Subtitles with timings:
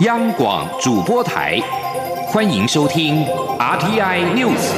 [0.00, 1.58] 央广主播台，
[2.28, 3.24] 欢迎收听
[3.58, 4.74] RTI News。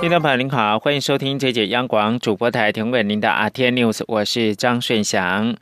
[0.00, 5.54] 听众朋友您好，欢迎收听这节央广主播台提供给您的 RTI News，我是张顺祥。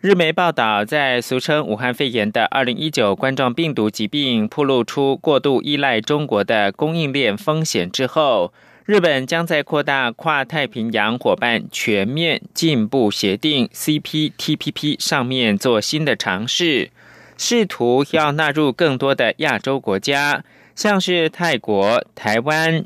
[0.00, 8.52] 日媒报道，在俗称武汉肺炎的二零一九冠状病毒疾病暴露出过度依赖中国的供应链风险之后，
[8.86, 16.90] 日本将在扩大跨太平洋伙伴全面进步协定 （CPTPP） 上面做新的尝试，
[17.38, 22.84] 试图要纳入更多的亚洲国家，像是泰国、台湾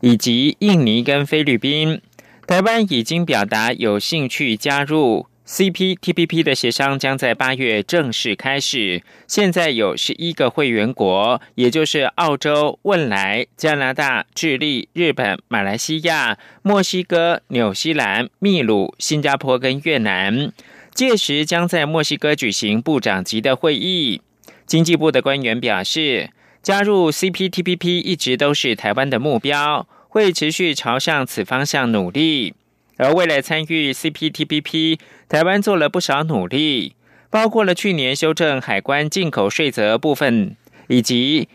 [0.00, 2.00] 以及印尼跟菲律宾。
[2.46, 5.26] 台湾已经表达有兴趣加入。
[5.50, 9.02] CPTPP 的协商将在八月正式开始。
[9.26, 20.52] 现在有十一个会员国，也就是澳洲、汶莱、加拿大、智利、日本、马来西亚、墨西哥、纽西兰、秘鲁、新加坡跟越南。
[20.94, 24.22] 届时将在墨西哥举行部长级的会议。
[24.66, 26.30] 经济部的官员表示，
[26.62, 32.54] 加入 CPTPP 一直都是台湾的目标，会持续朝向此方向努力。
[32.96, 34.98] 而为了参与 CPTPP，
[35.30, 36.96] 台湾做了不少努力，
[37.30, 40.56] 包括了去年修正海关进口税则部分，
[40.88, 41.48] 以及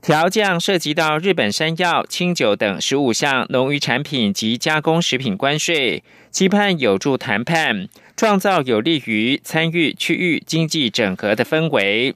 [0.00, 12.14] 调降涉及到日本山药、清酒等十五项农渔产品及加工食品关税，期盼有助谈判，创造有利于参与区域经济整合的氛围。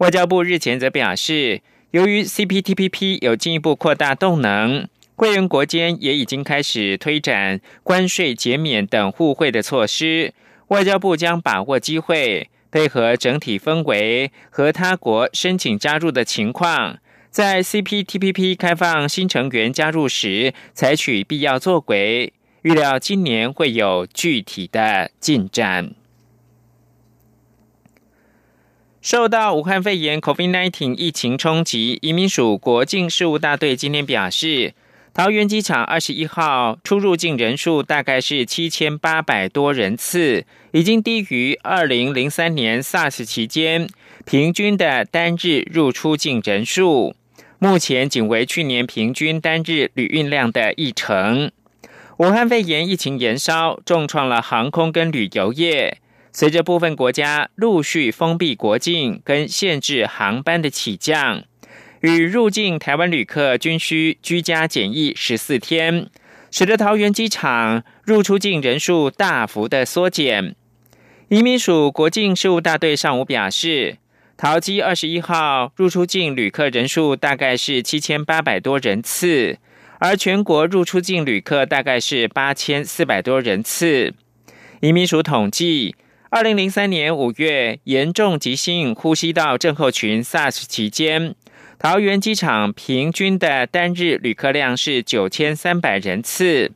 [0.00, 4.86] 外交部日前则表示，由于 CPTPP 有进一步扩大动能。
[5.14, 10.34] 会员国间也已经开始推展关税减免等互惠的措施，
[10.72, 16.98] 外交部将把握机会，配合整体氛围和他国申请加入的情况，
[17.28, 22.32] 在 CPTPP 开放新成员加入时，采取必要作为。
[22.62, 25.92] 预料今年会有具体的进展。
[29.02, 34.72] 受到武汉肺炎 （COVID-19） 疫情冲击，移民署国境事务大队今天表示。
[35.14, 43.86] 桃园机场二十一号出入境人数大概是七千八百多人次，已经低于二零零三年 SARS 期间
[44.24, 47.14] 平均的单日入出境人数。
[47.58, 51.52] 目前仅为去年平均单日旅运量的一成。
[52.16, 55.98] 武汉肺炎疫情延烧，重创了航空跟旅游业。
[56.32, 61.44] 随着部分国家陆续封闭国境跟限制航班的起降。
[62.02, 66.08] 与入境台湾旅客均需居家检疫十四天，
[66.50, 70.56] 使得桃园机场入出境人数大幅的缩减。
[71.28, 73.98] 移民署国境事务大队上午表示，
[74.36, 79.58] 桃机二十一号入出境旅客人数大概是七千八百多人次，
[80.00, 84.12] 而全国入出境旅客大概是八千四百多人次。
[84.80, 85.94] 移民署统计，
[86.30, 91.36] 二零零三年五月严重急性呼吸道症候群 SARS 期间。
[91.82, 96.70] 桃园机场平均的单日旅客量是九千三百人次。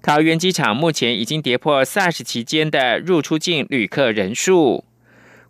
[0.00, 4.84] 桃园机场目前已经跌破 SARS 期间的入出境旅客人数。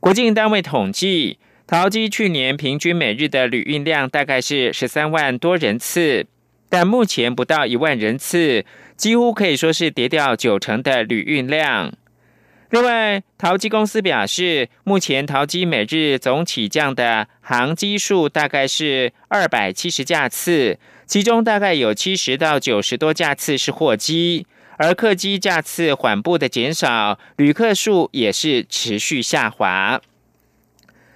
[0.00, 6.24] 国境单位统计，桃机去年平均每日的旅运量大概是十三万多人次，
[6.70, 8.64] 但目前不到一万人次，
[8.96, 11.92] 几乎可以说是跌掉九成的旅运量。
[12.70, 30.00] 另外，淘机公司表示，目前淘机每日总起降的航机数大概是二百七十架次，其中大概有七十到九十多架次是货机，而客机架次缓步的减少，旅客数也是持续下滑。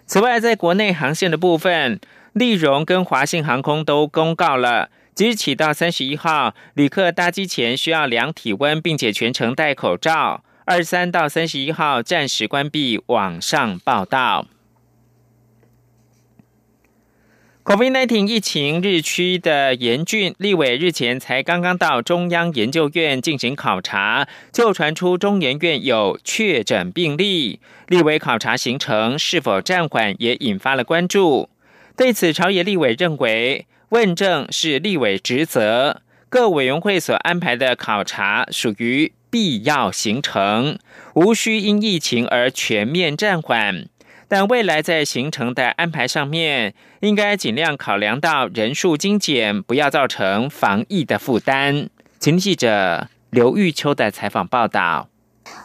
[0.06, 2.00] 此外，在国内航线的部分，
[2.32, 10.44] 立荣跟华信航空都公告了，即日起到三十一号，旅客搭机前需要量体温，并且全程戴口罩。
[10.64, 14.46] 二十三到三十一号暂时关闭网上报道。
[17.62, 27.60] COVID-19 疫情日趋的严峻，立委日前才刚刚到中央研究院进行考察，就传出中研院有确诊病例。
[27.86, 31.50] 立委考察行程是否暂缓，也引发了关注。
[31.96, 39.12] 对此，朝野立委认为，问政是立委职责，各委员会所安排的考察属于。
[39.30, 40.78] 必要行程，
[41.14, 43.86] 无需因疫情而全面暂缓，
[44.28, 51.88] 但未来在行程的安排上面，应该尽量考量到人数精简，不要造成防疫的负担。
[52.18, 55.08] 请记者刘玉秋的采访报道。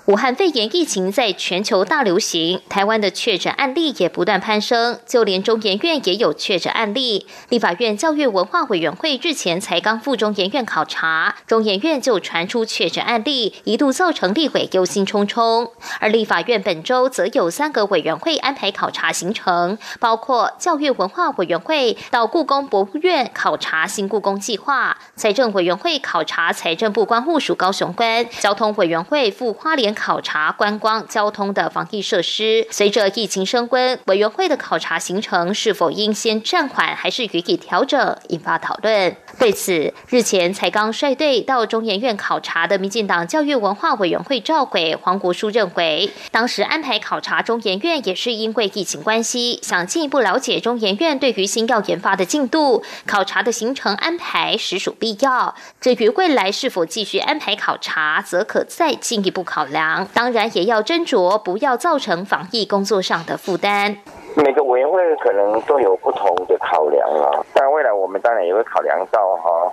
[0.07, 7.25] 武汉肺炎疫情在全球大流行，台湾的确诊案例也不断攀升，就连中研院也有确诊案例。
[7.49, 15.71] 立法院教育文化委员会日前才刚赴中研院考察，中研院就传出确诊案例，一度造成立委忧心忡忡。
[15.99, 29.94] 而立法院本周则有三个委员会安排考察行程，包括教育文化委员会到故宫博物院考察新故宫计划，财政委员会考察财政部关务署高雄关，交通委员会赴花莲。
[29.95, 39.15] 考察观光交通的防疫设施，随着疫情升温，委员会的考察行程是否应先暂缓，还是予以调整，引发讨论。
[39.39, 55.55] 对此，日前才刚率队到中研院考察的民进党教育文化委员会召委黄国书认为，当时安排考察中研院也是因为疫情关系，想进一步了解中研院对于新药研发的进度，考察的行程安排实属必要。
[55.79, 59.84] 至于未来是否继续安排考察，则可再进一步考量。
[60.13, 63.97] 当然，也要斟酌，不要造成防疫工作上的负担。
[64.35, 69.71] 每个委员会可能都有不同的考量啊，但未来我们当然也会考量到哈，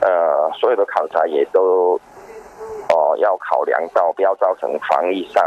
[0.00, 2.00] 呃，所有的考察也都
[2.88, 5.44] 哦要考量到，不要造成防疫上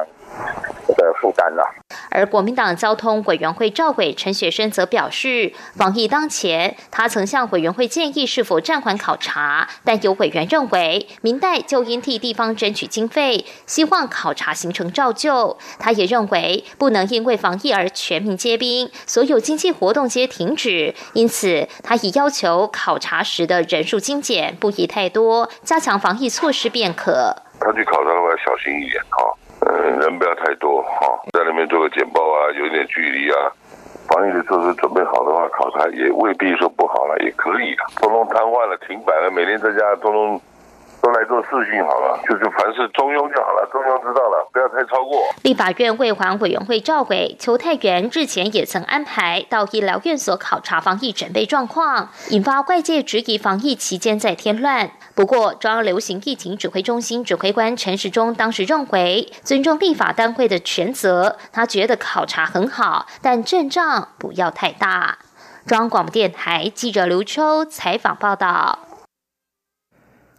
[0.96, 1.64] 的负担了。
[2.12, 15.58] 而国民党交通委员会召委陈雪生则表示，防疫当前，他曾向委员会建议是否暂缓考察，但有委员认为，明代就应替地方争取经费，希望考察行程照旧。
[15.80, 20.94] 他也认为，不能因为防疫而全民皆兵，所有经济活动皆停止。
[21.14, 27.36] 因此，他已要求考察时的人数精简，不宜太多，加强防疫措施便可。
[27.60, 29.38] 他去考察的话，要小心一点哈。
[29.41, 29.41] 嗯，
[29.84, 33.52] 人不要太多哈，在那边做个简报啊，有一点距离啊，
[34.08, 37.86] 防疫的措施准备好的话，考察也未必说不好了，也可以啊。
[37.98, 40.42] 通通瘫痪了，停摆了，每天在家通通。
[41.02, 45.20] 都来做事情好了，就是凡事中庸就好了，中庸知道了，不要太超过。
[45.42, 54.92] 立法院卫环委员会召委邱泰元日前也曾安排到医疗院所考察防疫准备状况，引发外界质疑防疫期间在添乱。
[55.16, 65.18] 不过，中央流行疫情指挥中心指挥官陈时中当时认为，尊重立法单位的权责，他觉得考察很好，但阵仗不要太大。
[65.66, 68.91] 中央广播电台记者刘秋采访报道。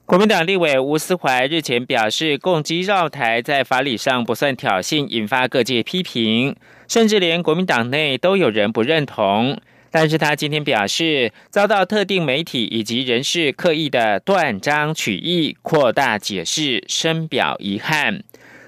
[0.04, 6.54] 国民党立委吴思怀日前表示，共机绕台在法理上不算挑衅，引发各界批评，
[6.88, 9.58] 甚至连国民党内都有人不认同。
[9.90, 18.22] 但是他今天表示，遭到特定媒体以及人士刻意的断章取义、扩大解释，深表遗憾。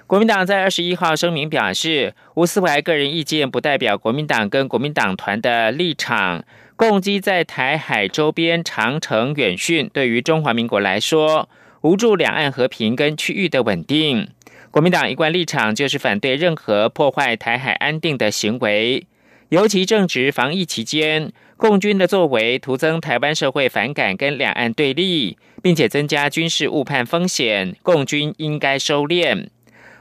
[0.06, 6.44] 国民党在二十一号声明表示，吴思怀个人意见不代表国民党跟国民党团的立场。
[6.76, 11.48] 共机在台海周边长程远训，对于中华民国来说，
[11.82, 14.28] 无助两岸和平跟区域的稳定。
[14.72, 19.06] 国民党一贯立场就是反对任何破坏台海安定的行为，
[19.50, 29.46] 尤其正值防疫期间，共军的作为徒增台湾社会反感跟两岸对立，并且增加军事误判风险，共军应该收敛。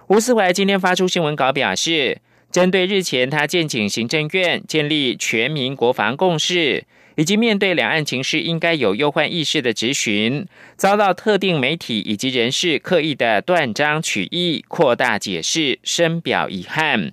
[0.08, 2.18] 吴思怀今天发出新闻稿表示。
[2.54, 6.86] 针对日前他建请行政院建立全民国防共识，
[7.16, 10.46] 以及面对两岸情势应该有忧患意识的质询，
[10.78, 17.12] 遭到特定媒体以及人士刻意的断章取义、扩大解释，深表遗憾。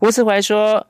[0.00, 0.86] 吴思怀说：“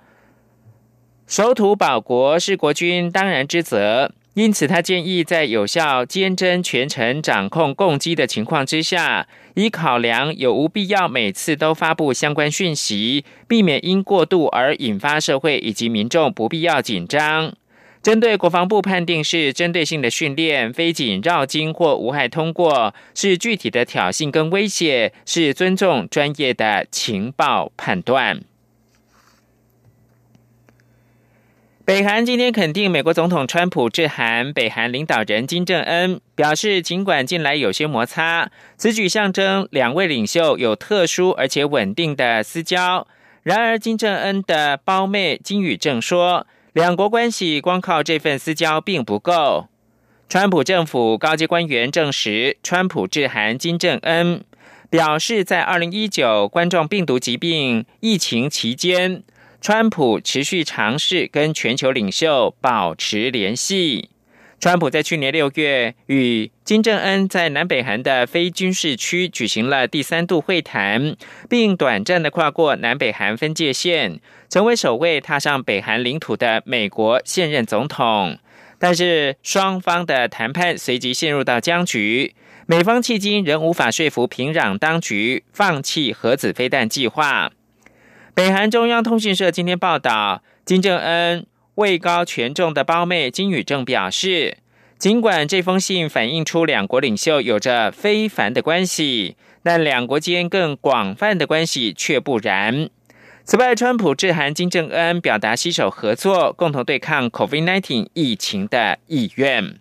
[1.29, 17.55] 守土保国是国军当然之责。”因此，他建议在有效监侦全程掌控共机的情况之下，以考量有无必要每次都发布相关讯息，避免因过度而引发社会以及民众不必要紧张。
[18.03, 28.43] 针对国防部判定是针对性的训练，非仅绕经或无害通过，是具体的挑衅跟威胁，是尊重专业的情报判断。
[31.86, 43.06] 北韩今天肯定美国总统川普致函北韩领导人金正恩，表示尽管近来有些摩擦，此举象征两位领袖有特殊而且稳定的私交。
[43.43, 49.67] 然而，金正恩的胞妹金宇正说，两国关系光靠这份私交并不够。
[50.26, 54.43] 川普政府高级官员证实，川普致函金正恩，
[54.88, 59.22] 表示在二零一九冠状病毒疾病疫情期间。
[59.64, 64.10] 川普持续尝试跟全球领袖保持联系。
[64.60, 71.16] 川普在去年六月与金正恩在南北韩的非军事区举行了第三度会谈，
[71.48, 78.38] 并短暂的跨过南北韩分界线，成为首位踏上北韩领土的美国现任总统。
[78.78, 82.34] 但是双方的谈判随即陷入到僵局，
[82.66, 87.50] 美方迄今仍无法说服平壤当局放弃核子飞弹计划。
[88.34, 94.56] 北韩中央通讯社今天报道，金正恩位高权重的胞妹金宇正表示，
[94.98, 102.91] 尽管这封信反映出两国领袖有着非凡的关系，但两国间更广泛的关系却不然。
[103.44, 109.76] 此外，川普致函金正恩，表达携手合作、共同对抗 COVID-19 疫情的意愿。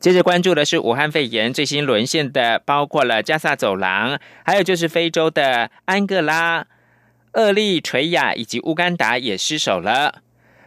[0.00, 6.66] 接着关注的是武汉肺炎最新沦陷的，包括了加萨走廊，还有就是非洲的安哥拉、
[7.34, 10.22] 厄立垂亚以及乌干达也失守了。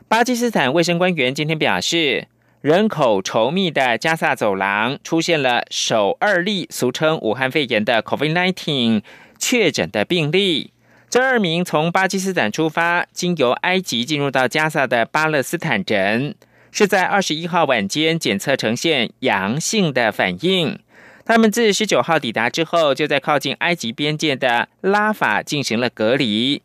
[0.08, 2.28] 巴基斯坦卫生官员今天表示，
[2.62, 9.02] 人口稠密的加萨走廊出现了首二例俗称武汉肺炎的 COVID-19
[9.38, 10.72] 确诊的病例。
[11.10, 16.36] 这二名从巴基斯坦出发，经由埃及进入到加萨的巴勒斯坦人，
[16.72, 20.80] 是在二十一号晚间检测呈现阳性的反应。
[21.26, 26.62] 他们自十九号抵达之后，就在靠近埃及边界的拉法进行了隔离。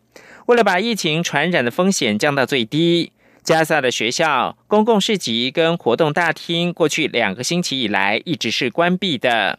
[0.46, 3.12] 为了把疫情传染的风险降到最低，
[3.42, 9.58] 加萨的学校、公共市集跟活动大厅，过去两个星期以来一直是关闭的。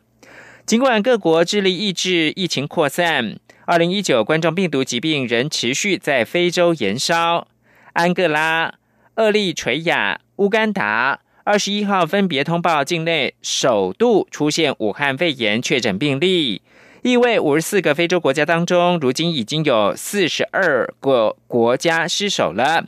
[0.65, 3.39] 尽管各国致力抑制疫情扩散。
[3.65, 7.47] 二零一九冠状病毒疾病仍持续在非洲延烧，
[7.93, 8.73] 安哥拉、
[9.17, 16.61] 厄立垂亚、乌干达二十一号分别通报境内首度出现武汉肺炎确诊病例，
[17.01, 22.85] 意味五十四个非洲国家当中，如今已经有四十二个国家失守了。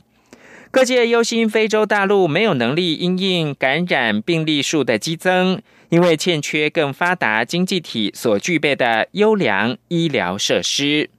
[0.70, 5.60] 各界忧心非洲大陆没有能力因应感染病例数的激增。
[5.88, 11.10] 因为欠缺更发达经济体所具备的优良医疗设施。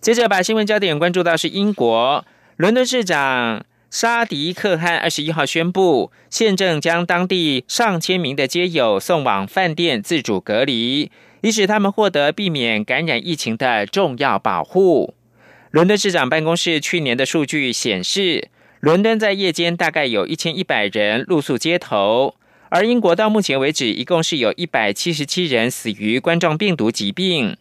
[0.00, 2.24] 接着把新闻焦点关注到是英国
[2.56, 15.14] 伦敦市长沙迪克汗二十一号宣布，现正将当地上千名的街友送往饭店自主隔离，以使他们获得避免感染疫情的重要保护。
[15.70, 18.48] 伦敦市长办公室去年的数据显示，
[18.80, 22.34] 伦敦在夜间大概有一千一百人露宿街头。
[22.70, 27.56] 而英国到目前为止，一共是有一百七十七人死于冠状病毒疾病。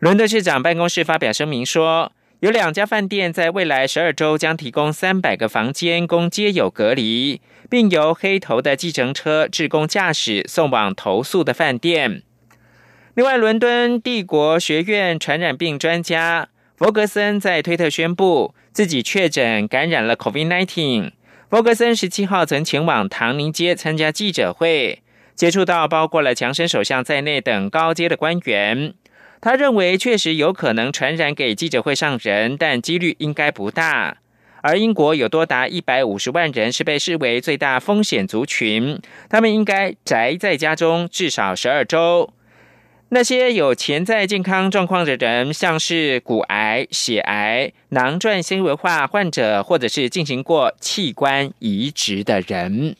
[0.00, 2.10] 伦敦市长办公室发表声明说，
[2.42, 12.24] 有两家饭店在未来十二周将提供三百个房间供街友隔离，并由黑头的计程车职工驾驶送往投诉的饭店。
[13.14, 21.12] 另外，伦敦帝国学院传染病专家弗格森在推特宣布，自己确诊感染了 COVID-19。
[21.48, 25.00] 弗格森十七号曾前往唐宁街参加记者会，
[25.36, 28.94] 接触到包括了强生首相在内等高阶的官员。
[29.42, 34.18] 他认为确实有可能传染给记者会上人，但几率应该不大。
[34.62, 42.32] 而英国有多达一百五十万人是被视为最大风险族群，他们应该宅在家中至少十二周。
[43.08, 52.94] 那些有潜在健康状况的人，像是骨癌、血癌、囊状纤维化患者，或者是进行过器官移植的人。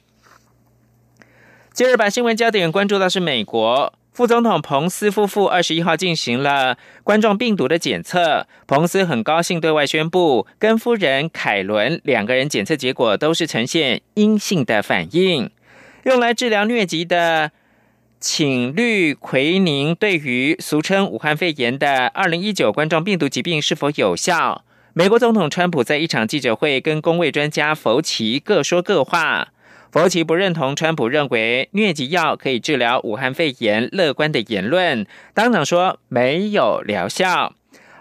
[1.72, 15.50] 接着把新闻焦点关注到是美国副总统彭斯夫妇二十一号进行了冠状病毒的检测，彭斯很高兴对外宣布，跟夫人凯伦两个人检测结果都是呈现阴性的反应，
[16.04, 17.52] 用来治疗疟疾的。
[18.20, 24.62] 请氯喹宁对于俗称武汉肺炎的二零一九冠状病毒疾病是否有效？
[24.92, 29.48] 美国总统川普在一场记者会跟公卫专家福奇各说各话。
[29.92, 37.52] 佛奇不认同川普认为疟疾药可以治疗武汉肺炎乐观的言论，当场说没有疗效。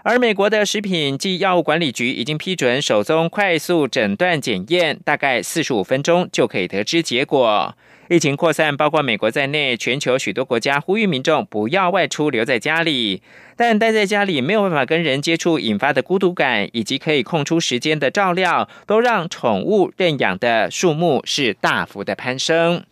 [0.02, 7.76] 而美国的食品及药物管理局已经批准首宗快速诊断检验，大概四十五分钟就可以得知结果。
[8.12, 13.22] 疫情扩散，包括美国在内，全球许多国家呼吁民众不要外出，留在家里。
[13.56, 22.84] 但待在家里没有办法跟人接触，引发的孤独感，以及可以空出时间的照料，都让宠物认养的数目是大幅的攀升。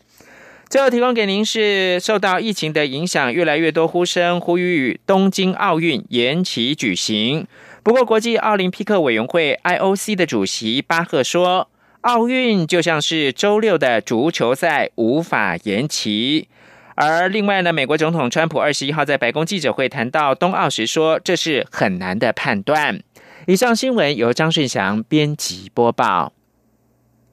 [0.70, 7.46] 最后提供给您是受到疫情的影响，越来越多呼声呼吁东京奥运延期举行。
[7.82, 11.68] 不过，国际奥林匹克委员会 （IOC） 的主席巴赫说。
[12.02, 16.48] 奥运就像是周六的足球赛，无法延期。
[16.94, 23.02] 而另外呢，美国总统川普二十一号在白宫记者会谈到冬奥时说，这是很难的判断。
[23.46, 26.32] 以上新闻由张顺祥编辑播报。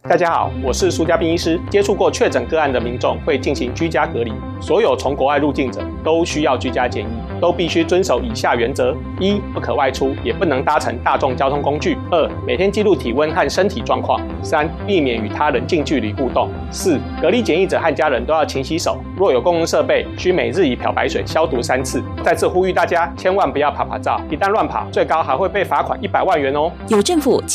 [0.03, 1.59] 大家好，我是苏家斌医师。
[1.69, 22.01] 接触过确诊个案的民众会进行居家隔离，所有从国外入境者都需要居家检疫，都必须遵守以下原则：一、不可外出，也不能搭乘大众交通工具；二、每天记录体温和身体状况；三、避免与他人近距离互动；四、隔离检疫者和家人都要勤洗手，若有公共设备，需每日以漂白水消毒三次。
[22.23, 26.71] 再次呼吁大家，千万不要爬爬照，一旦乱跑，最高还会被罚款一百万元哦。
[26.87, 27.43] 有政府。